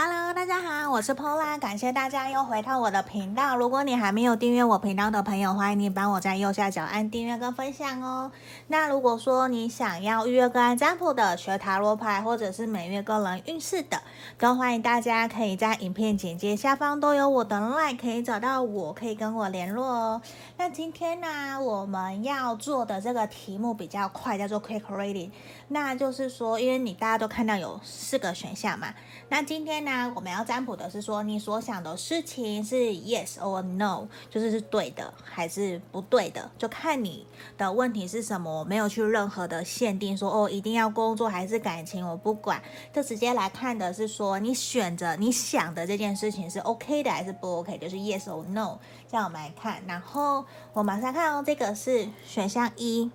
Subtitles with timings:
[0.00, 3.56] Hello，大家好，我是 Pola，感谢大家又回到我的频道。
[3.56, 8.30] 如果你还没有订阅我频道的朋友，欢迎你帮我在右下角按订阅跟分享哦。
[8.68, 14.00] 那如果说你想要预约个案占卜的、学塔罗牌或者是每月个人运势的，
[14.38, 20.22] 都欢迎大家可以在影片简介下方都有我的 LINE，可以找到我，可以跟我联络哦。
[20.58, 25.32] 那今天呢，我们要做的这个题目比较快，叫做 Quick Reading，
[25.66, 28.94] 那就是说，因为你大家都看到有四个选项嘛，
[29.28, 38.58] 那今天那我们要占卜的是说，你所想的事情是 yes or no，就是是对的还是不对的，就看你的问题是什么。
[38.58, 42.62] 我没有去任何的限定说，说哦一定要工作还是感情，我不管，
[42.92, 48.78] 就直接来看的是说，你选择你想的这件事情是 OK 的还是不 OK，就是 yes or no。
[49.10, 53.10] 这样我们来看，然后我马上看哦，这个是选项一，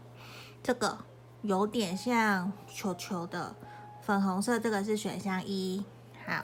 [0.64, 0.98] 这个
[1.44, 3.56] 有点像球球的
[4.02, 5.86] 粉红色，这个是选项一。
[6.34, 6.44] 好，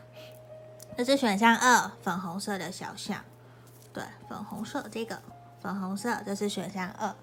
[0.95, 3.23] 这是选项二，粉红色的小象，
[3.91, 5.19] 对，粉红色这个
[5.63, 7.15] 粉红色，这是选项二，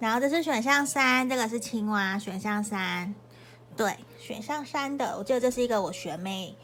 [0.00, 3.14] 然后这是选项三，这个是青蛙，选项三，
[3.76, 6.56] 对，选项三的，我记得这是一个我学妹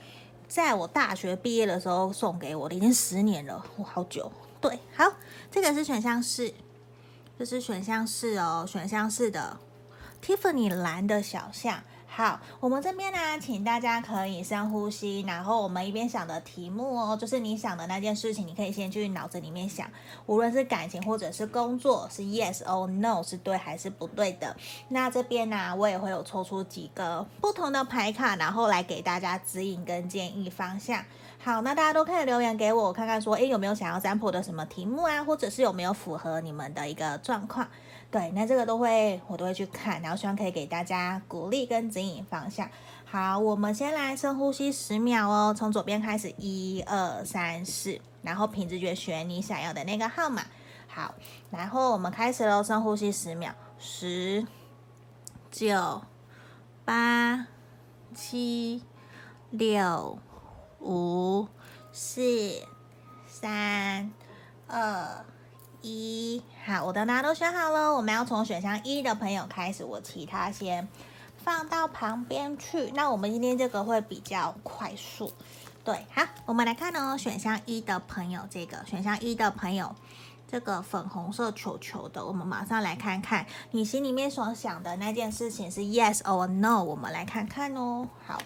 [0.49, 5.05] 在我大学毕业的时候送给我的，已经十年了，我，好久，对，好，
[5.51, 6.55] 这个是选项四，
[7.39, 9.59] 这是选项四哦，选项四的
[10.25, 11.83] Tiffany 蓝的小象。
[12.15, 19.91] 好，我们这边呢，请大家可以深呼吸，然后我们一边想的题目哦，就是你想的那件事情，你可以先去脑子里面想，
[20.27, 24.55] 无论是感情或者是工作，是 yes or no，是对还是不对的。
[24.89, 31.03] 那这边呢，我也会有抽出几个不同的牌卡，然后来给大家指引跟建议方向。
[31.39, 37.67] 好，那大家都可以留言给我，我看看说，诶，有没有想要占卜的什么题目啊，或者是有没有符合你们的一个状况。
[38.13, 42.69] 对，那这个都会，我都会去看，然后希望可以给大家鼓励跟指引方向。
[43.07, 50.43] 好，我们先来深呼吸十秒哦，从左边开始，一二三四，然后凭直觉选你想要的那个号码。
[50.87, 51.15] 好，
[51.51, 54.47] 然后我们开始喽，深呼吸十秒，十、
[55.51, 56.03] 九、
[56.85, 57.47] 八、
[58.15, 58.83] 七、
[59.49, 60.19] 六、
[60.81, 61.49] 五、
[61.93, 62.23] 四、
[63.27, 64.13] 三、
[64.69, 65.25] 二。
[65.83, 70.89] 一，好，我的大家都选好了，我们要从选项一的朋友开始，我其他先
[71.37, 72.93] 放到旁边去。
[72.95, 75.33] 那我们今天这个会比较快速，
[75.85, 79.95] 对，好，我们来看哦，选项一的朋友，这个选项一的朋友，
[80.49, 88.39] 这个粉红色球球的，我们马上来看看你心里面所想的那件事情是 yes or no，我们来看看哦，好，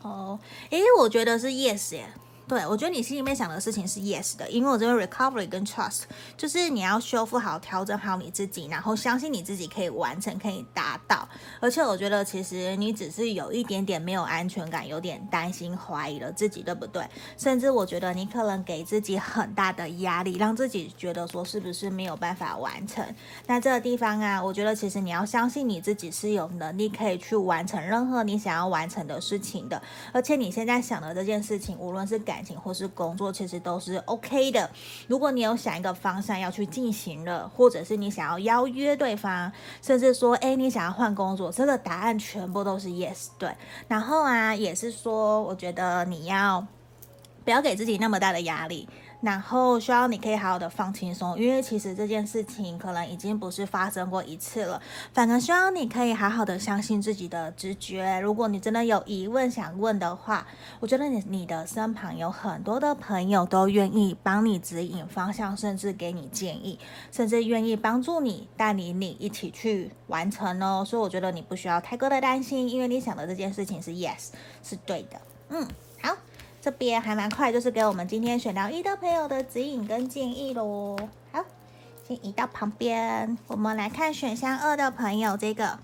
[0.00, 0.38] 哦，
[0.70, 2.08] 诶，我觉得是 yes 耶。
[2.50, 6.00] 对，我觉得你心里面想的事情是 yes 的，因为我这边 recovery 跟 trust
[6.36, 11.28] 就是你要修复好、调整好你自己，然后相信你自己可以完成、可以达到。
[11.60, 17.04] 而且我觉得其实你只是有一点点没有安全感，有点担心、怀疑了自己，对不对？
[17.38, 23.06] 甚至我觉得你可能给自己很大的压力，让自己觉得说是不是没有办法完成。
[23.46, 29.80] 那这个地方啊，我觉得其实你要相信你自己是有能力可以去完成任何你想要完成的事情的。
[30.12, 34.70] 而且你现在想的这件事情，无论是感感情或是工作，其实都是 OK 的。
[35.06, 39.52] 如果你有想一个方向要去进行了，或者是你想要邀约对方，
[39.82, 43.26] 甚至说，诶，你想要换工作，这个答案全部都是 yes。
[43.38, 43.54] 对，
[43.88, 46.66] 然后啊，也是说，我觉得你要
[47.44, 48.88] 不要给自己那么大的压力。
[49.20, 54.80] 然后希望你可以好好的放轻松，因为其实这件事情可能已经不是发生过一次了。
[55.12, 58.18] 反而希望你可以好好的相信自己的直觉。
[58.20, 60.46] 如果你真的有疑问想问的话，
[60.80, 66.78] 我觉得你你的身旁有很多的朋友都愿意帮你指引方向，甚至给你建议，
[67.12, 70.82] 甚至愿意帮助你带领你一起去完成哦。
[70.86, 74.30] 所以我觉得你不需要太过的担心，因为你想的这件事情是 yes，
[74.62, 75.20] 是对的。
[75.50, 75.66] 嗯。
[76.62, 80.94] 这边还蛮快，就是给我们今天选到一的朋友的指引跟建议喽。
[81.32, 81.42] 好，
[82.06, 85.78] 先移到旁边，我们来看选项二的朋友，这个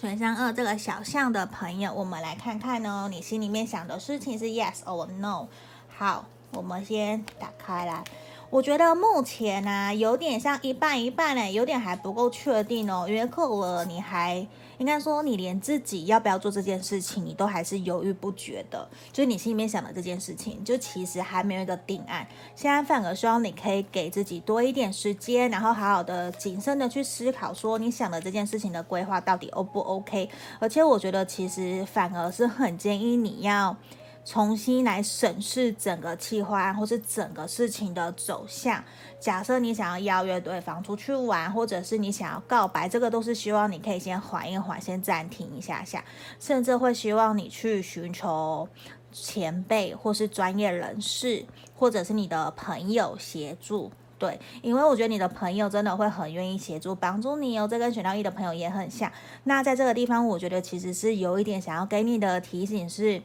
[0.00, 5.48] 选项二这个小象的朋友，我们来看看哦，你心里面想的事情是 yes or no？
[5.94, 8.02] 好，我们先打开来。
[8.48, 14.46] 我觉得目前呢、啊，有点像一半一半呢，有点还不够确定哦，因为够了，你还。
[14.84, 18.86] 应该说，你连自己要不要做这件事情，你都还是犹豫不决的。
[19.10, 22.28] 就是你心里面想的这件事情，就其实还没有一个定案。
[22.54, 30.28] 现在反而希望你可以给自己多一点时间，然后好好的谨慎的去思考，说你想的这件事情的规划到底 O 不 OK。
[30.58, 33.74] 而且我觉得，其实反而是很建议你要
[34.24, 38.82] 重新来审视整个计划案或是整个事情的走向。
[39.20, 46.04] 假设你想要邀约对方出去玩，或者是你想要告白，这个都是希望你可以先缓一缓，先暂停一下下，
[46.40, 48.68] 甚至会希望你去寻求
[49.12, 51.44] 前辈或是专业人士，
[51.74, 53.90] 或者是你的朋友协助。
[54.16, 57.66] 对，因为我觉得你的朋友真的会很愿意协助帮助你哦。
[57.68, 59.10] 这跟选到一的朋友也很像。
[59.42, 63.20] 那在这个地方，我觉得其实是有一点想要给你的提醒是，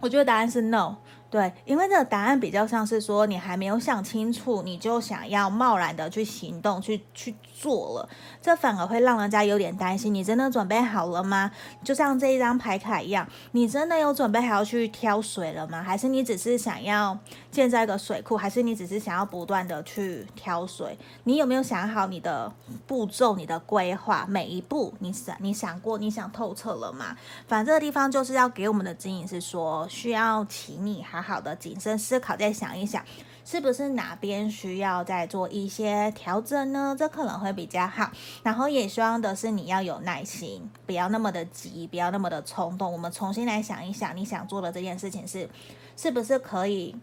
[0.00, 0.96] 我觉得答案是 no。
[1.30, 8.08] 对，因为这个答案比较像是说，你还没有想清楚，你就想要贸然的去行动，去去做了，
[8.42, 10.12] 这反而会让人家有点担心。
[10.12, 11.52] 你真的准备好了吗？
[11.84, 15.80] 就像这一张牌卡一样，你真的有准备好去挑水了吗？
[15.80, 17.16] 还是你只是想要
[17.52, 18.36] 建造一个水库？
[18.36, 20.98] 还是你只是想要不断的去挑水？
[21.22, 22.52] 你有没有想好你的
[22.88, 24.26] 步骤、你的规划？
[24.28, 27.16] 每一步你想你想过、你想透彻了吗？
[27.46, 31.19] 反正这个地方就是要给我们的指引是说，需要请你哈。
[31.20, 33.04] 好的，谨慎思考，再想一想，
[33.44, 36.94] 是不是哪边需要再做一些调整呢？
[36.98, 38.10] 这可能会比较好。
[38.42, 42.92] 然后也希望的是你要有耐心，不要那么的急，不要那么的冲动。
[42.92, 45.48] 我们重新来想一想，你想做的这件事情是，
[45.96, 46.96] 是不是可以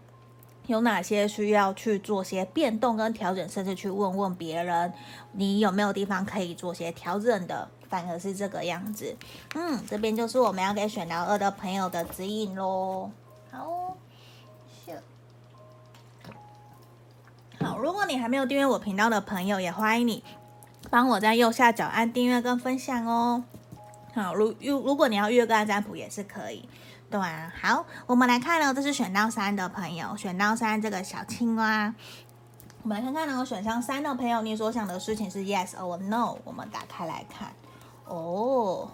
[0.68, 4.94] 有哪些需要去做些变动跟调整，甚至去问问别人，
[5.34, 7.68] 你有没有地方可以做些调整的？
[7.90, 9.16] 反而是这个样子。
[9.56, 13.10] 嗯，这边就是我们要给选到二的朋友的指引喽。
[17.80, 20.24] 如果你还没有订阅我频道的朋友，也欢迎你
[20.90, 23.44] 帮我在右下角按订阅跟分享哦。
[24.14, 26.68] 好，如如如果你要预约个案占卜也是可以，
[27.10, 27.54] 对啊。
[27.62, 31.94] 好，我们来看呢，这是选到三的朋友，选到三这个小青蛙。
[32.82, 36.38] 我们来看看呢，选项三的朋友，你所想的事情是 yes or no？
[36.44, 37.50] 我们打开来看，
[38.06, 38.90] 哦。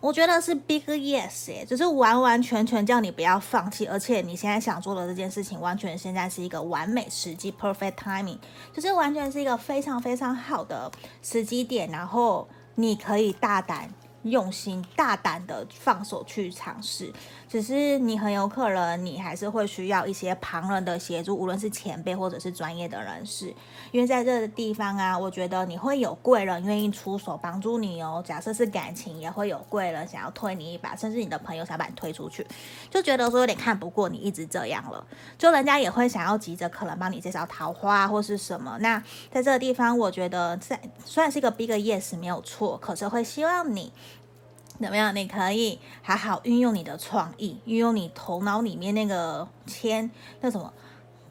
[0.00, 8.38] 我觉得是 big yes 耶，就是完完全全叫你不要放弃，而且你现在想做的这件事情，完全现在是一个完美时机，perfect timing，
[8.72, 10.90] 就是完全是一个非常非常好的
[11.22, 13.92] 时机点，然后你可以大胆。
[14.22, 17.10] 用心大胆的放手去尝试，
[17.48, 23.54] 只是你很有可能你还是会需要一些旁人的协助，无论是前辈或者是专业的人士，
[23.92, 28.22] 因为在这个地方啊，我觉得你会有贵人愿意出手帮助你哦。
[28.26, 32.46] 假设是感情，也会有贵人想要推你一把，甚至你的朋友想把你推出去，
[32.90, 35.02] 就觉得说有点看不过你一直这样了，
[35.38, 38.76] 就人家也会想要急着可能帮你介绍桃花或是什么。
[38.80, 39.02] 那
[39.32, 43.90] 在这个地方，我觉得在虽然是一个 big yes 没有错，可是会希望你。
[44.80, 45.14] 怎么样？
[45.14, 50.10] 你可以好好运用你的创意，运用你头脑里面那个千
[50.40, 50.72] 那什么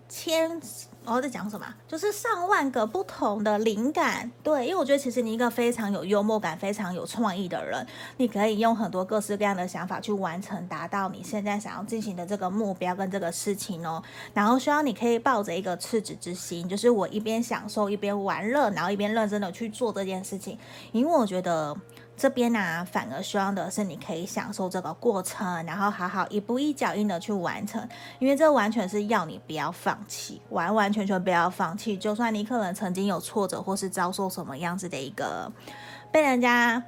[0.08, 0.62] 千，
[1.04, 1.66] 我在讲什么？
[1.88, 4.32] 就是上万个不同的灵感。
[4.44, 7.86] 对，因为我觉得其实你一个非常有幽默感、非常有创意的人，
[8.18, 14.02] 你可以用很多各式各样的想法去完成，达到你现在想要进行的这个目标跟这个事情哦。
[14.34, 20.56] 然后希望你可以抱着一个赤子之心，就是我一边享受一边玩乐，然后一边认真的去做这件事情，
[20.92, 21.76] 因为我觉得。
[22.20, 27.88] 这边呢、反而希望的是你可以享受这个过程，然后好好一步一脚印的去完成，
[28.20, 31.98] 因为这完全是要你不要放弃，完完全全不要放弃。
[31.98, 35.50] 就算你可能曾经有挫折，或是遭受什么样子的一个
[36.12, 36.84] 被人家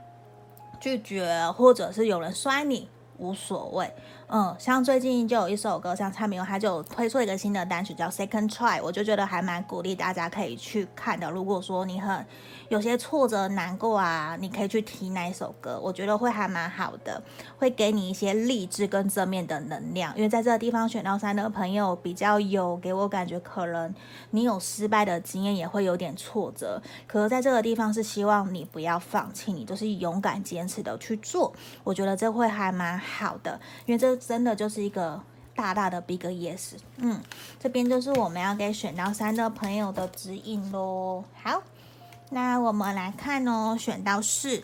[0.81, 3.89] 拒绝，或者是有人摔你，无所谓。
[4.33, 11.29] 嗯，像最近就有一首歌，像蔡明佑，他就推出一个新的单曲叫《Second Try》，我就觉得还蛮鼓励大家可以去看的。
[11.29, 12.25] 如果说你很
[12.69, 17.21] 有些挫折、难过啊，你可以去听那一首歌，我觉得会还蛮好的，
[17.57, 20.15] 会给你一些励志跟正面的能量。
[20.15, 23.93] 因为在这个地方选到三的朋友比较有给我感觉，可能
[24.29, 26.81] 你有失败的经验，也会有点挫折。
[27.05, 31.53] 可是在这个地方是希望你不要放弃，你就是勇敢坚持的去做。
[31.83, 35.21] 我觉得这会还蛮好的，因为这真的就是一个
[35.55, 36.75] 大大的 big yes。
[36.97, 37.21] 嗯，
[37.59, 41.23] 这边就是我们要给选到三的朋友的指引喽。
[41.41, 41.63] 好。
[42.33, 44.63] 那我们来看哦，选到四，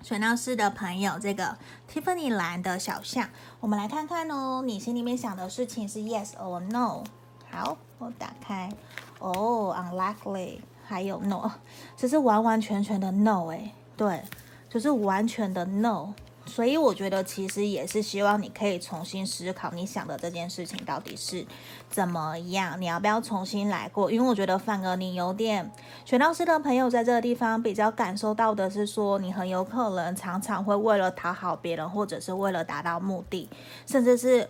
[0.00, 1.58] 选到四的朋友，这个
[1.92, 7.02] Tiffany 蓝的小象，我们来看看哦，你心里面想的事情是 yes or no？
[7.50, 8.72] 好，我打开，
[9.18, 11.50] 哦、，unlikely，还有 no，
[11.96, 14.22] 这是完完全全的 no 哎，对，
[14.68, 16.14] 就是完全的 no。
[16.48, 21.46] 所以我觉得其实也是希望你可以重新思考，你想的这件事情到底是
[21.88, 24.10] 怎么样，你要不要重新来过？
[24.10, 25.70] 因为我觉得反而你有点
[26.04, 33.48] 选到师的朋友在这个地方比较感受到的是说，你很有可能常常会为了讨好别人，或者是为了达到目的，
[33.86, 34.48] 甚至是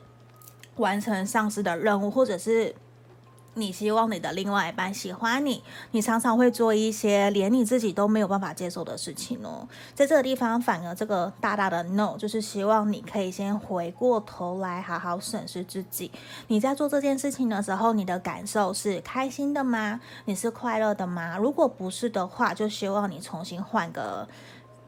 [0.77, 2.75] 完成上司的任务，或者是。
[3.59, 9.69] 你希望你的另外一半喜欢你，你常常会做一些连你自己都没有办法接受的事情哦。
[9.95, 16.11] 在这个地方，反而这个大大的 no，就是希望你可以先回过头来，好好审视自己。
[16.47, 20.01] 你在做这件事情的时候，你的感受是开心的吗？
[20.25, 21.37] 你是快乐的吗？
[21.37, 24.29] 如果不是的话，就希望你重新换个。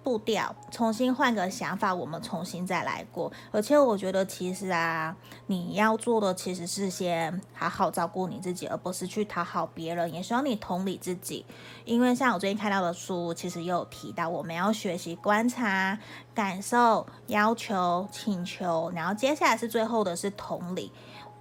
[0.02, 3.30] 步调，重新换个想法，我们重新再来过。
[3.50, 5.14] 而且我觉得，其实啊，
[5.47, 10.12] 你要做的其实是先好好照顾你自己，而不是去讨好别人。
[10.12, 11.45] 也希望你同理自己，
[11.85, 15.99] 因为像我最近看到的书，其实也有提到，我们要学习观察、
[16.35, 20.90] 感受、要求、请求，然后接下来是最后的是同理。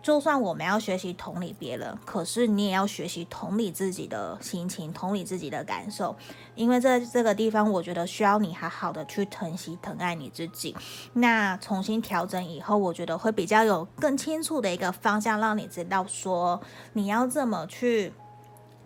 [0.01, 6.15] 就算我们要学习同理别人，可是你也要学习同理自己的心情，同理自己的感受，
[6.55, 10.75] 因为在这个地方，我觉得需要你好好的去疼惜、疼爱你自己。
[11.13, 16.61] 那重新调整以后，我觉得会比较有更清楚的一个方向，让你知道说
[16.93, 18.13] 你要怎么去。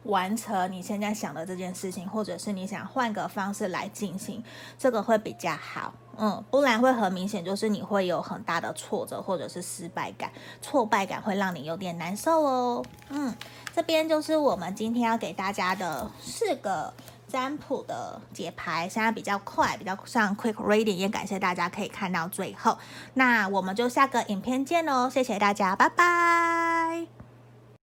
[0.04, 4.44] 完成你现在想的这件事情，或者是你想换个方式来进行，
[4.78, 10.32] 这个会比较好，嗯，不然会很明显就是你会有很大的挫折或者是失败感，
[10.62, 13.34] 挫败感会让你有点难受哦，嗯，
[13.74, 16.94] 这边就是我们今天要给大家的四个
[17.28, 22.78] 占卜的解牌，现在比较快，比较像 quick reading，也感谢大家可以看到最后，
[23.16, 27.23] 那我们就下个影片见喽，谢谢大家，拜拜。